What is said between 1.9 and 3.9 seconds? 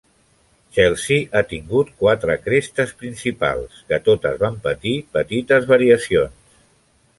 quatre crestes principals,